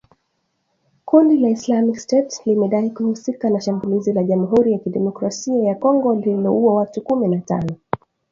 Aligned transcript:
Kundi 1.09 1.35
la 1.41 1.49
Islamic 1.55 1.99
State 1.99 2.41
limedai 2.45 2.89
kuhusika 2.91 3.49
na 3.49 3.61
shambulizi 3.61 4.13
la 4.13 4.23
Jamuhuri 4.23 4.71
ya 4.71 4.79
Kidemokrasia 4.79 5.63
ya 5.63 5.75
Congo 5.75 6.15
lililouwa 6.15 6.73
watu 6.75 7.01
kumi 7.01 7.27
na 7.27 7.39
tano 7.41 7.75